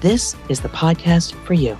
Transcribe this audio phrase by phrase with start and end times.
[0.00, 1.76] this is the podcast for you.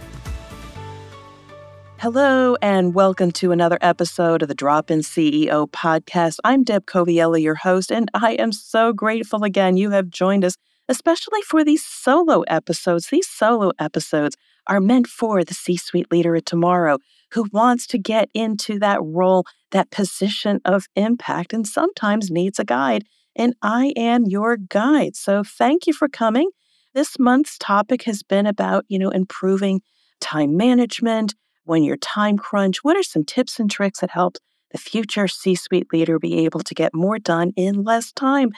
[1.99, 6.39] Hello, and welcome to another episode of the Drop In CEO podcast.
[6.45, 10.57] I'm Deb Coviello, your host, and I am so grateful again you have joined us,
[10.89, 13.09] especially for these solo episodes.
[13.09, 14.37] These solo episodes
[14.69, 16.99] are meant for the C suite leader of tomorrow
[17.33, 22.65] who wants to get into that role, that position of impact, and sometimes needs a
[22.65, 23.05] guide.
[23.37, 25.15] And I am your guide.
[25.15, 26.51] So thank you for coming.
[26.95, 29.83] This month's topic has been about, you know, improving
[30.21, 32.79] time management when you're time crunch.
[32.83, 34.37] What are some tips and tricks that help
[34.71, 38.51] the future C suite leader be able to get more done in less time?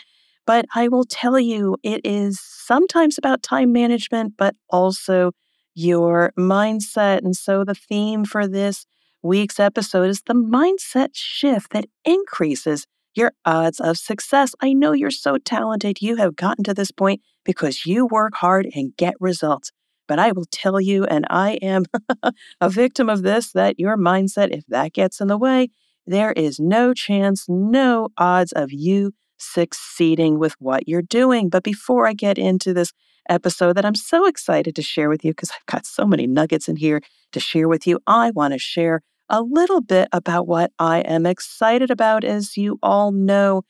[0.46, 5.32] But I will tell you, it is sometimes about time management, but also
[5.74, 7.18] your mindset.
[7.18, 8.86] And so the theme for this
[9.22, 14.54] week's episode is the mindset shift that increases your odds of success.
[14.60, 16.00] I know you're so talented.
[16.00, 19.72] You have gotten to this point because you work hard and get results.
[20.06, 21.84] But I will tell you, and I am
[22.60, 25.68] a victim of this, that your mindset, if that gets in the way,
[26.06, 31.48] there is no chance, no odds of you succeeding with what you're doing.
[31.48, 32.92] But before I get into this
[33.28, 36.68] episode that I'm so excited to share with you, because I've got so many nuggets
[36.68, 37.00] in here
[37.32, 41.24] to share with you, I want to share a little bit about what I am
[41.24, 42.24] excited about.
[42.24, 43.62] As you all know,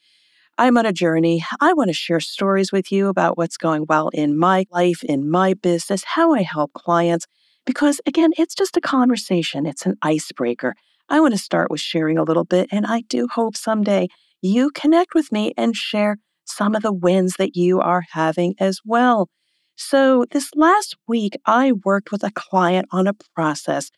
[0.58, 1.44] I'm on a journey.
[1.60, 5.30] I want to share stories with you about what's going well in my life, in
[5.30, 7.26] my business, how I help clients,
[7.64, 10.74] because again, it's just a conversation, it's an icebreaker.
[11.08, 14.08] I want to start with sharing a little bit, and I do hope someday
[14.42, 18.80] you connect with me and share some of the wins that you are having as
[18.84, 19.28] well.
[19.76, 23.90] So, this last week, I worked with a client on a process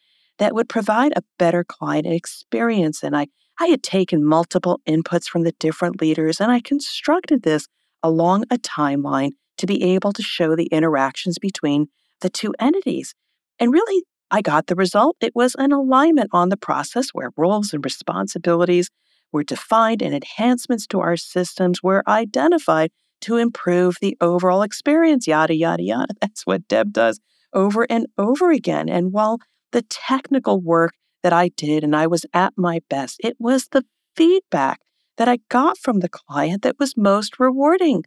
[0.42, 3.04] that would provide a better client experience.
[3.04, 3.28] And I,
[3.60, 7.68] I had taken multiple inputs from the different leaders and I constructed this
[8.02, 11.86] along a timeline to be able to show the interactions between
[12.22, 13.14] the two entities.
[13.60, 15.16] And really, I got the result.
[15.20, 18.90] It was an alignment on the process where roles and responsibilities
[19.30, 25.54] were defined and enhancements to our systems were identified to improve the overall experience, yada,
[25.54, 26.14] yada, yada.
[26.20, 27.20] That's what Deb does
[27.52, 28.88] over and over again.
[28.88, 29.38] And while
[29.72, 33.20] the technical work that I did and I was at my best.
[33.22, 33.84] It was the
[34.16, 34.80] feedback
[35.16, 38.04] that I got from the client that was most rewarding.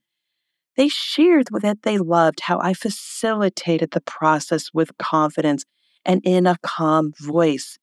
[0.75, 5.63] They shared that they loved how I facilitated the process with confidence
[6.03, 7.77] and in a calm voice.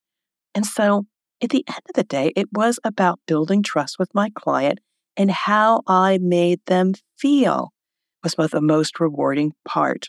[0.54, 1.06] And so
[1.42, 4.80] at the end of the day, it was about building trust with my client
[5.16, 7.72] and how I made them feel
[8.22, 10.08] was both the most rewarding part.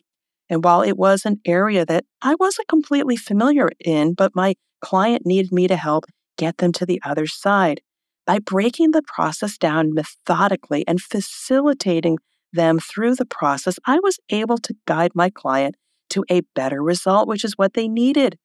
[0.53, 5.25] And while it was an area that I wasn't completely familiar in, but my client
[5.25, 6.05] needed me to help
[6.37, 7.81] get them to the other side,
[8.27, 12.19] by breaking the process down methodically and facilitating
[12.51, 15.73] them through the process, I was able to guide my client
[16.11, 18.37] to a better result, which is what they needed.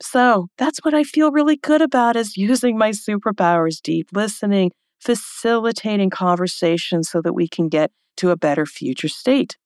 [0.00, 4.70] So that's what I feel really good about is using my superpowers, deep listening,
[5.00, 9.56] facilitating conversations so that we can get to a better future state.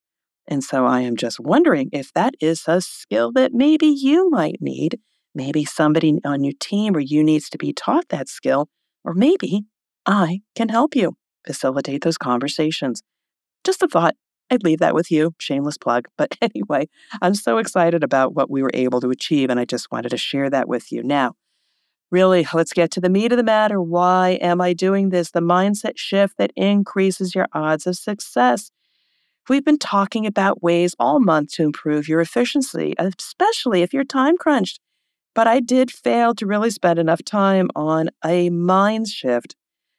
[0.48, 4.58] And so I am just wondering if that is a skill that maybe you might
[4.60, 5.00] need.
[5.34, 8.68] Maybe somebody on your team or you needs to be taught that skill,
[9.04, 9.64] or maybe
[10.06, 13.02] I can help you facilitate those conversations.
[13.64, 14.14] Just a thought.
[14.50, 15.34] I'd leave that with you.
[15.38, 16.06] Shameless plug.
[16.16, 16.88] But anyway,
[17.20, 20.16] I'm so excited about what we were able to achieve, and I just wanted to
[20.16, 21.02] share that with you.
[21.02, 21.34] Now,
[22.10, 23.82] really, let's get to the meat of the matter.
[23.82, 25.32] Why am I doing this?
[25.32, 28.70] The mindset shift that increases your odds of success.
[29.48, 34.36] We've been talking about ways all month to improve your efficiency, especially if you're time
[34.36, 34.80] crunched.
[35.34, 39.54] But I did fail to really spend enough time on a mind shift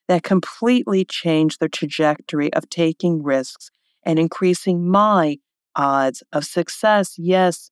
[0.07, 3.69] that completely changed the trajectory of taking risks
[4.03, 5.37] and increasing my
[5.75, 7.15] odds of success.
[7.17, 7.71] Yes,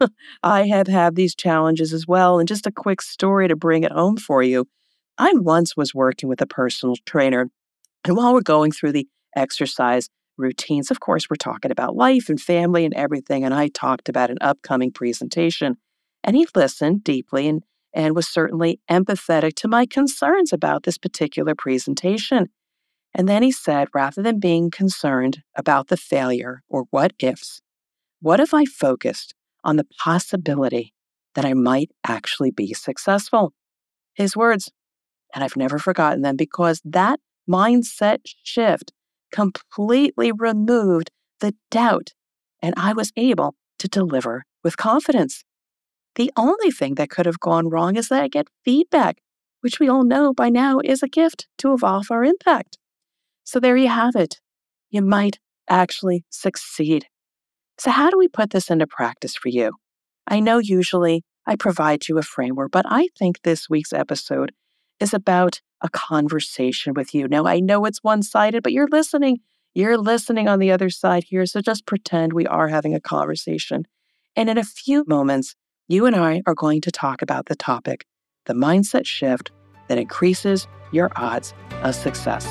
[0.42, 2.38] I have had these challenges as well.
[2.38, 4.66] And just a quick story to bring it home for you.
[5.16, 7.48] I once was working with a personal trainer,
[8.04, 10.90] and while we're going through the exercise, routines.
[10.90, 13.44] Of course, we're talking about life and family and everything.
[13.44, 15.76] And I talked about an upcoming presentation.
[16.24, 17.62] And he listened deeply and,
[17.94, 22.48] and was certainly empathetic to my concerns about this particular presentation.
[23.14, 27.62] And then he said, rather than being concerned about the failure or what ifs,
[28.20, 29.34] what if I focused
[29.64, 30.92] on the possibility
[31.36, 33.52] that I might actually be successful.
[34.14, 34.72] His words,
[35.34, 38.92] and I've never forgotten them because that mindset shift
[39.36, 41.10] completely removed
[41.40, 42.14] the doubt,
[42.62, 45.44] and I was able to deliver with confidence.
[46.14, 49.18] The only thing that could have gone wrong is that I get feedback,
[49.60, 52.78] which we all know by now is a gift to evolve our impact.
[53.44, 54.40] So there you have it.
[54.88, 55.38] You might
[55.68, 57.04] actually succeed.
[57.78, 59.72] So, how do we put this into practice for you?
[60.26, 64.52] I know usually I provide you a framework, but I think this week's episode
[65.00, 67.28] is about a conversation with you.
[67.28, 69.40] Now, I know it's one sided, but you're listening.
[69.74, 71.44] You're listening on the other side here.
[71.46, 73.86] So just pretend we are having a conversation.
[74.34, 75.54] And in a few moments,
[75.88, 78.06] you and I are going to talk about the topic
[78.46, 79.50] the mindset shift
[79.88, 81.52] that increases your odds
[81.82, 82.46] of success.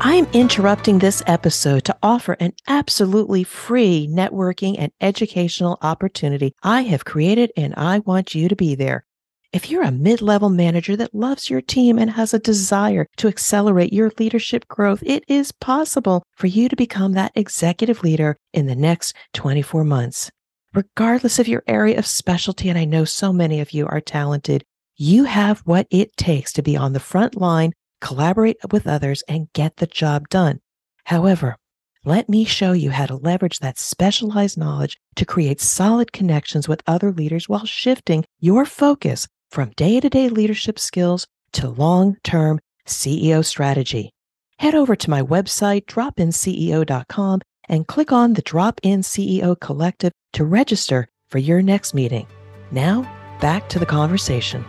[0.00, 7.04] I'm interrupting this episode to offer an absolutely free networking and educational opportunity I have
[7.04, 9.04] created, and I want you to be there.
[9.52, 13.26] If you're a mid level manager that loves your team and has a desire to
[13.26, 18.66] accelerate your leadership growth, it is possible for you to become that executive leader in
[18.66, 20.30] the next 24 months.
[20.72, 24.62] Regardless of your area of specialty, and I know so many of you are talented,
[24.96, 29.52] you have what it takes to be on the front line, collaborate with others, and
[29.52, 30.60] get the job done.
[31.06, 31.56] However,
[32.04, 36.84] let me show you how to leverage that specialized knowledge to create solid connections with
[36.86, 42.60] other leaders while shifting your focus from day to day leadership skills to long term
[42.86, 44.10] CEO strategy.
[44.58, 50.44] Head over to my website, dropinceo.com, and click on the Drop In CEO Collective to
[50.44, 52.26] register for your next meeting.
[52.70, 53.02] Now,
[53.40, 54.64] back to the conversation.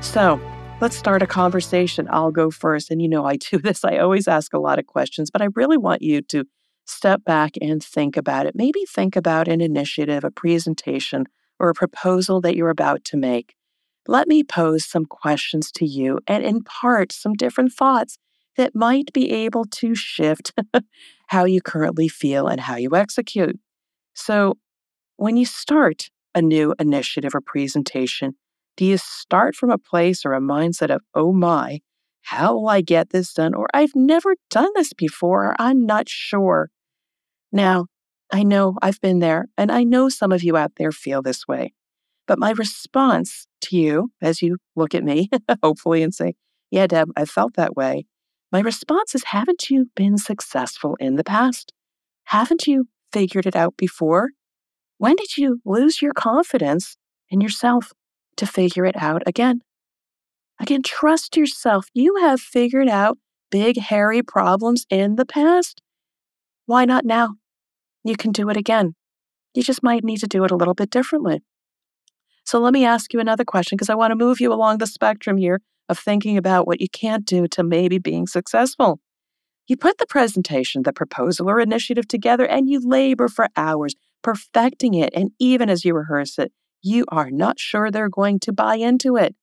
[0.00, 0.40] So,
[0.80, 2.06] let's start a conversation.
[2.10, 2.90] I'll go first.
[2.90, 5.48] And you know, I do this, I always ask a lot of questions, but I
[5.54, 6.44] really want you to
[6.84, 8.54] step back and think about it.
[8.54, 11.26] Maybe think about an initiative, a presentation,
[11.58, 13.54] or a proposal that you're about to make.
[14.08, 18.18] Let me pose some questions to you and impart some different thoughts
[18.56, 20.52] that might be able to shift
[21.28, 23.58] how you currently feel and how you execute.
[24.14, 24.58] So,
[25.16, 28.34] when you start a new initiative or presentation,
[28.76, 31.80] do you start from a place or a mindset of, oh my,
[32.22, 33.54] how will I get this done?
[33.54, 36.70] Or I've never done this before, or I'm not sure.
[37.52, 37.86] Now,
[38.32, 41.46] I know I've been there, and I know some of you out there feel this
[41.46, 41.74] way.
[42.26, 45.30] But my response to you, as you look at me,
[45.62, 46.34] hopefully, and say,
[46.70, 48.06] Yeah, Deb, I felt that way.
[48.50, 51.72] My response is, Haven't you been successful in the past?
[52.24, 54.30] Haven't you figured it out before?
[54.98, 56.96] When did you lose your confidence
[57.28, 57.92] in yourself
[58.36, 59.62] to figure it out again?
[60.60, 61.86] Again, trust yourself.
[61.92, 63.18] You have figured out
[63.50, 65.82] big, hairy problems in the past.
[66.66, 67.34] Why not now?
[68.04, 68.94] You can do it again.
[69.54, 71.40] You just might need to do it a little bit differently.
[72.44, 74.86] So let me ask you another question because I want to move you along the
[74.86, 79.00] spectrum here of thinking about what you can't do to maybe being successful.
[79.68, 84.94] You put the presentation, the proposal or initiative together, and you labor for hours perfecting
[84.94, 85.12] it.
[85.14, 86.52] And even as you rehearse it,
[86.82, 89.34] you are not sure they're going to buy into it.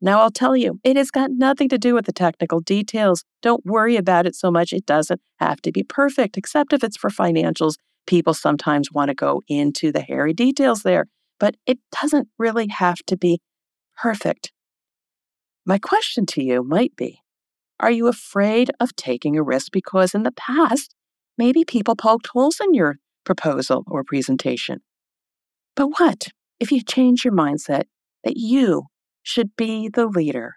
[0.00, 3.24] Now, I'll tell you, it has got nothing to do with the technical details.
[3.40, 4.72] Don't worry about it so much.
[4.72, 7.74] It doesn't have to be perfect, except if it's for financials.
[8.04, 11.06] People sometimes want to go into the hairy details there
[11.42, 13.40] but it doesn't really have to be
[14.00, 14.52] perfect.
[15.66, 17.18] My question to you might be
[17.80, 20.94] Are you afraid of taking a risk because in the past,
[21.36, 24.82] maybe people poked holes in your proposal or presentation?
[25.74, 26.28] But what
[26.60, 27.86] if you change your mindset
[28.22, 28.84] that you
[29.24, 30.54] should be the leader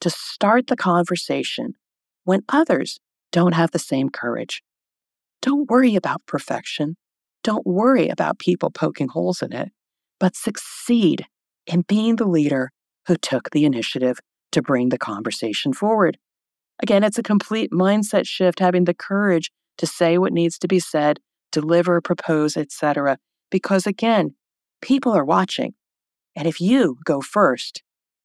[0.00, 1.74] to start the conversation
[2.22, 3.00] when others
[3.32, 4.62] don't have the same courage?
[5.42, 6.96] Don't worry about perfection.
[7.42, 9.72] Don't worry about people poking holes in it
[10.20, 11.26] but succeed
[11.66, 12.70] in being the leader
[13.08, 14.20] who took the initiative
[14.52, 16.18] to bring the conversation forward.
[16.82, 20.78] Again, it's a complete mindset shift, having the courage to say what needs to be
[20.78, 21.18] said,
[21.50, 23.18] deliver, propose, etc.
[23.50, 24.34] Because again,
[24.80, 25.74] people are watching.
[26.36, 27.82] And if you go first,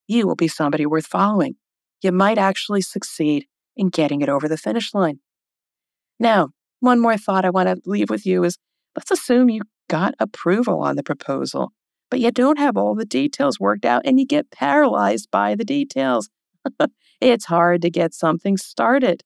[0.08, 1.56] you will be somebody worth following.
[2.02, 5.20] You might actually succeed in getting it over the finish line.
[6.20, 6.50] Now,
[6.80, 8.58] one more thought I want to leave with you is
[8.96, 11.72] let's assume you got approval on the proposal
[12.16, 15.66] but you don't have all the details worked out and you get paralyzed by the
[15.66, 16.30] details.
[17.20, 19.22] it's hard to get something started.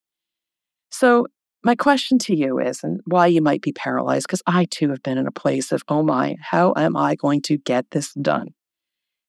[0.89, 1.27] So,
[1.63, 5.03] my question to you is, and why you might be paralyzed, because I too have
[5.03, 8.55] been in a place of, oh my, how am I going to get this done?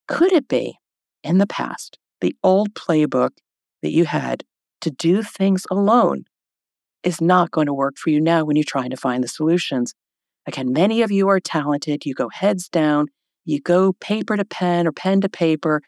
[0.09, 0.79] Could it be
[1.23, 3.33] in the past, the old playbook
[3.83, 4.43] that you had
[4.81, 6.25] to do things alone
[7.03, 9.93] is not going to work for you now when you're trying to find the solutions?
[10.47, 12.07] Again, many of you are talented.
[12.07, 13.09] You go heads down,
[13.45, 15.83] you go paper to pen or pen to paper,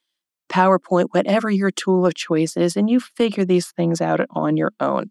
[0.51, 4.73] PowerPoint, whatever your tool of choice is, and you figure these things out on your
[4.81, 5.11] own.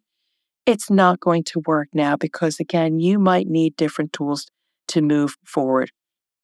[0.65, 4.47] It's not going to work now because, again, you might need different tools
[4.89, 5.91] to move forward.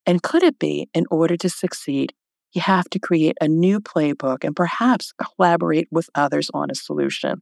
[0.06, 2.14] And could it be, in order to succeed,
[2.54, 7.42] you have to create a new playbook and perhaps collaborate with others on a solution?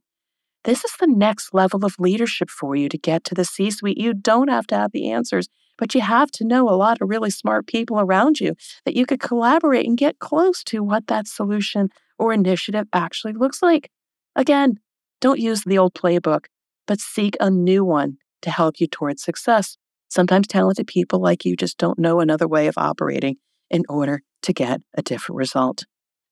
[0.66, 3.98] This is the next level of leadership for you to get to the C suite.
[3.98, 7.08] You don't have to have the answers, but you have to know a lot of
[7.08, 11.28] really smart people around you that you could collaborate and get close to what that
[11.28, 13.92] solution or initiative actually looks like.
[14.34, 14.80] Again,
[15.20, 16.46] don't use the old playbook,
[16.88, 19.78] but seek a new one to help you towards success.
[20.08, 23.36] Sometimes talented people like you just don't know another way of operating
[23.70, 25.84] in order to get a different result.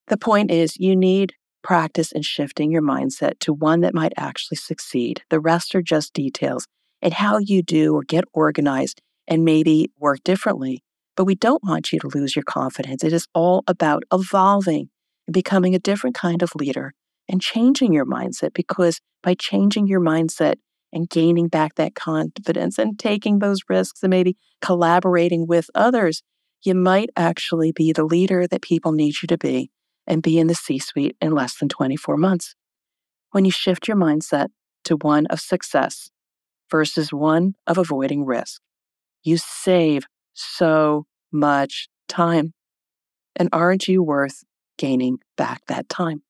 [0.07, 1.35] The point is, you need
[1.65, 5.23] practice in shifting your mindset to one that might actually succeed.
[5.31, 6.67] The rest are just details
[7.01, 10.83] and how you do or get organized and maybe work differently.
[11.17, 13.03] But we don't want you to lose your confidence.
[13.03, 14.89] It is all about evolving
[15.25, 16.93] and becoming a different kind of leader
[17.27, 20.57] and changing your mindset because by changing your mindset
[20.93, 26.21] and gaining back that confidence and taking those risks and maybe collaborating with others,
[26.63, 29.71] you might actually be the leader that people need you to be
[30.07, 32.55] and be in the C suite in less than 24 months.
[33.31, 34.47] When you shift your mindset
[34.85, 36.09] to one of success
[36.69, 38.61] versus one of avoiding risk,
[39.23, 42.53] you save so much time.
[43.35, 44.43] And aren't you worth
[44.77, 46.23] gaining back that time?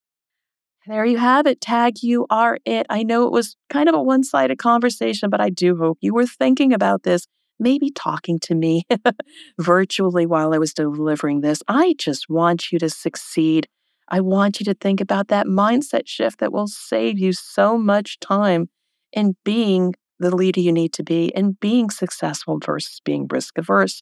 [0.87, 1.61] There you have it.
[1.61, 2.85] Tag, you are it.
[2.89, 6.13] I know it was kind of a one sided conversation, but I do hope you
[6.13, 7.25] were thinking about this
[7.59, 8.83] maybe talking to me
[9.59, 11.61] virtually while I was delivering this.
[11.67, 13.67] I just want you to succeed.
[14.09, 18.19] I want you to think about that mindset shift that will save you so much
[18.19, 18.69] time
[19.11, 24.01] in being the leader you need to be and being successful versus being risk averse.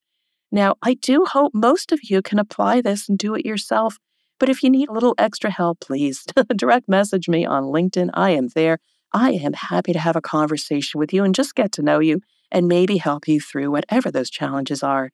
[0.52, 3.98] Now, I do hope most of you can apply this and do it yourself.
[4.40, 8.10] But if you need a little extra help, please direct message me on LinkedIn.
[8.14, 8.78] I am there.
[9.14, 12.22] I am happy to have a conversation with you and just get to know you
[12.54, 15.10] and maybe help you through whatever those challenges are.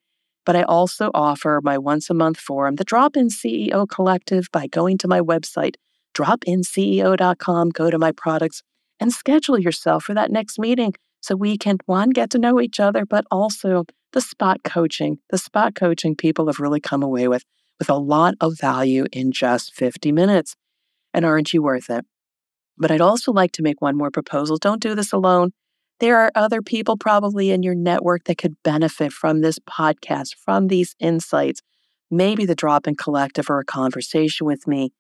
[0.45, 4.67] But I also offer my once a month forum, the Drop In CEO Collective, by
[4.67, 5.75] going to my website,
[6.13, 8.61] dropinceo.com, go to my products,
[8.99, 12.79] and schedule yourself for that next meeting so we can, one, get to know each
[12.79, 15.19] other, but also the spot coaching.
[15.29, 17.43] The spot coaching people have really come away with,
[17.77, 20.55] with a lot of value in just 50 minutes.
[21.13, 22.05] And aren't you worth it?
[22.77, 24.57] But I'd also like to make one more proposal.
[24.57, 25.51] Don't do this alone.
[25.99, 30.67] There are other people probably in your network that could benefit from this podcast, from
[30.67, 31.61] these insights,
[32.09, 34.93] maybe the drop in collective or a conversation with me.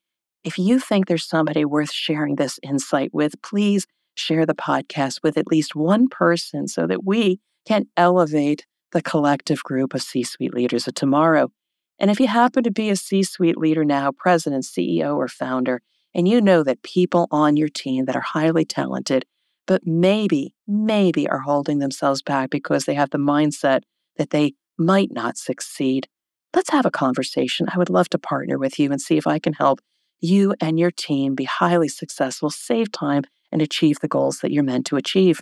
[0.43, 5.37] If you think there's somebody worth sharing this insight with, please share the podcast with
[5.37, 10.53] at least one person so that we can elevate the collective group of C suite
[10.53, 11.49] leaders of tomorrow.
[11.97, 15.81] And if you happen to be a C suite leader now, president, CEO, or founder,
[16.13, 19.25] and you know that people on your team that are highly talented
[19.69, 23.81] but maybe, maybe are holding themselves back because they have the mindset
[24.17, 26.07] that they might not succeed.
[26.55, 27.67] Let's have a conversation.
[27.71, 29.79] I would love to partner with you and see if I can help
[30.19, 34.63] you and your team be highly successful, save time, and achieve the goals that you're
[34.63, 35.39] meant to achieve.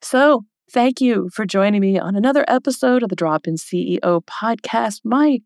[0.00, 5.00] So, thank you for joining me on another episode of the Drop In CEO podcast.
[5.02, 5.40] My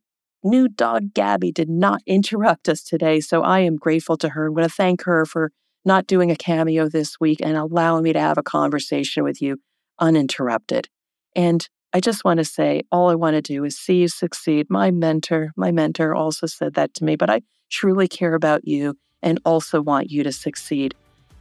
[0.45, 4.49] new dog, Gabby, did not interrupt us today, so I am grateful to her.
[4.49, 5.53] I'm going to thank her for
[5.87, 9.59] not doing a cameo this week and allowing me to have a conversation with you
[9.99, 10.89] uninterrupted.
[11.35, 14.67] And I just want to say, all I want to do is see you succeed.
[14.69, 17.41] My mentor, my mentor also said that to me, but I
[17.71, 20.95] truly care about you and also want you to succeed.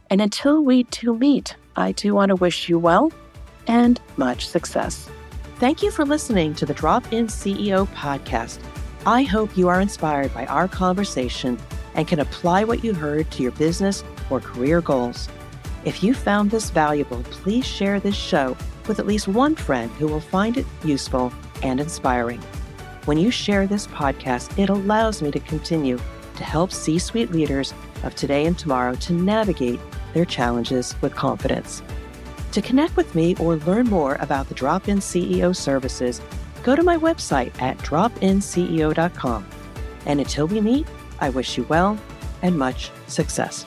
[0.08, 3.12] And until we do meet, I do want to wish you well
[3.66, 5.10] and much success.
[5.56, 8.58] Thank you for listening to the Drop In CEO podcast.
[9.04, 11.58] I hope you are inspired by our conversation
[11.94, 15.28] and can apply what you heard to your business or career goals.
[15.84, 18.56] If you found this valuable, please share this show
[18.88, 22.40] with at least one friend who will find it useful and inspiring.
[23.04, 25.98] When you share this podcast, it allows me to continue
[26.36, 29.80] to help C suite leaders of today and tomorrow to navigate
[30.12, 31.82] their challenges with confidence.
[32.52, 36.20] To connect with me or learn more about the Drop In CEO services,
[36.62, 39.46] go to my website at dropinceo.com.
[40.06, 40.86] And until we meet,
[41.20, 41.98] I wish you well
[42.42, 43.66] and much success.